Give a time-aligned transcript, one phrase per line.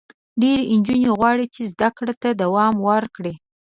[0.41, 3.33] ډېری نجونې غواړي چې زده کړو ته دوام ورکړي.